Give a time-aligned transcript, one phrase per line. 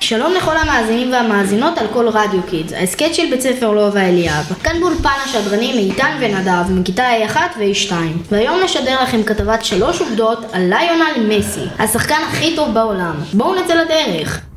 [0.00, 4.44] שלום לכל המאזינים והמאזינות על כל רדיו קידס, ההסכת של בית ספר לובה אליאב.
[4.62, 7.92] כאן באולפן השדרנים איתן ונדב מכיתה A1 ו-A2.
[8.30, 13.14] והיום נשדר לכם כתבת שלוש עובדות על ליונל מסי, השחקן הכי טוב בעולם.
[13.32, 14.49] בואו נצא לדרך.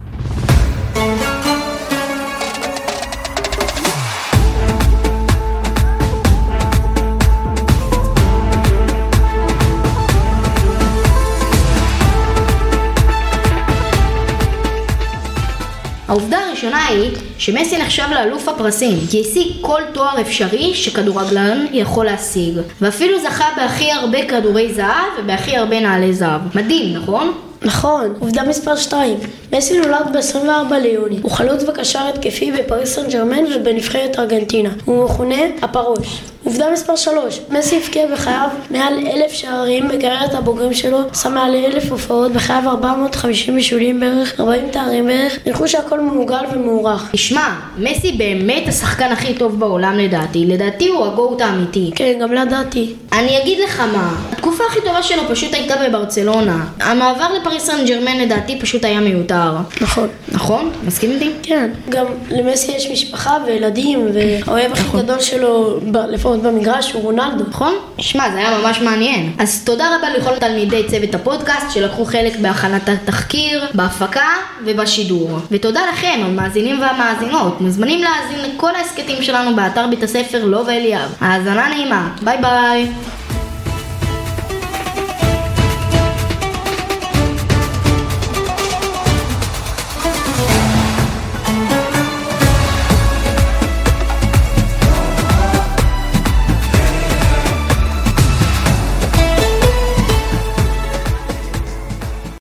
[16.14, 22.58] העובדה הראשונה היא שמסי נחשב לאלוף הפרסים, כי השיג כל תואר אפשרי שכדורגלן יכול להשיג,
[22.82, 26.42] ואפילו זכה בהכי הרבה כדורי זהב ובהכי הרבה נעלי זהב.
[26.56, 27.34] מדהים, נכון?
[27.62, 29.18] נכון, עובדה מספר 2.
[29.54, 31.20] מסי נולד ב-24 ליוני.
[31.22, 34.70] הוא חלוץ וקשר התקפי בפריס סן ג'רמן ובנבחרת ארגנטינה.
[34.86, 36.22] הוא מכונה הפרוש.
[36.44, 37.40] עובדה מספר 3.
[37.50, 43.56] מסי הבקיע בחייו מעל אלף שערים בקריירת הבוגרים שלו, שם מעל אלף הופעות, בחייו 450
[43.56, 47.10] בישולים בערך, 40 תארים בערך, ניחוש שהכל מעוגל ומוערך.
[47.12, 50.46] תשמע, מסי באמת השחקן הכי טוב בעולם לדעתי.
[50.48, 51.92] לדעתי הוא הגוט האמיתי.
[51.96, 52.94] כן, גם לדעתי.
[53.14, 56.66] אני אגיד לך מה, התקופה הכי טובה שלו פשוט הייתה בברצלונה.
[56.80, 59.52] המעבר לפריס סן ג'רמן לדעתי פשוט היה מיותר.
[59.82, 60.08] נכון.
[60.32, 60.72] נכון?
[60.88, 61.32] מסכים איתי?
[61.44, 65.98] כן, גם למסי יש משפחה וילדים, והאוהב הכי גדול שלו, ב-
[66.34, 67.44] לפחות במגרש, הוא רונלדו.
[67.50, 67.74] נכון?
[67.98, 69.34] שמע, זה היה ממש מעניין.
[69.40, 74.28] אז תודה רבה לכל תלמידי צוות הפודקאסט שלקחו חלק בהכנת התחקיר, בהפקה
[74.66, 75.40] ובשידור.
[75.52, 77.62] ותודה לכם, המאזינים והמאזינות.
[77.62, 81.16] מוזמנים להאזין לכל ההסכתים שלנו באתר בית הספר לובה אליאב.
[81.22, 82.10] האזנה נעימה.
[82.22, 82.92] ביי ביי.